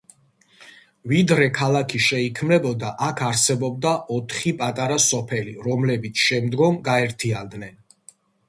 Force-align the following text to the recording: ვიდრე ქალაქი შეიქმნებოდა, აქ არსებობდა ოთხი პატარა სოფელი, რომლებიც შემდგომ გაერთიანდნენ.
ვიდრე 1.11 1.49
ქალაქი 1.57 1.99
შეიქმნებოდა, 2.05 2.89
აქ 3.09 3.21
არსებობდა 3.27 3.93
ოთხი 4.17 4.55
პატარა 4.65 4.99
სოფელი, 5.07 5.57
რომლებიც 5.69 6.27
შემდგომ 6.31 6.85
გაერთიანდნენ. 6.89 7.81